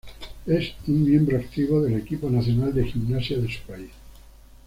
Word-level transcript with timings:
Es 0.47 0.73
un 0.87 1.03
miembro 1.07 1.37
activo 1.37 1.79
del 1.83 1.93
equipo 1.93 2.27
nacional 2.27 2.73
de 2.73 2.85
gimnasia 2.91 3.37
de 3.37 3.53
su 3.53 3.59
país. 3.67 3.91